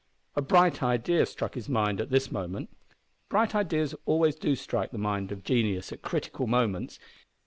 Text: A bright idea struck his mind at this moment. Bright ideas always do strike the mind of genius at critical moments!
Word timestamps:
A 0.35 0.41
bright 0.41 0.81
idea 0.81 1.27
struck 1.27 1.53
his 1.53 1.69
mind 1.69 2.01
at 2.01 2.09
this 2.09 2.31
moment. 2.31 2.75
Bright 3.29 3.53
ideas 3.53 3.93
always 4.07 4.33
do 4.35 4.55
strike 4.55 4.89
the 4.89 4.97
mind 4.97 5.31
of 5.31 5.43
genius 5.43 5.91
at 5.91 6.01
critical 6.01 6.47
moments! 6.47 6.97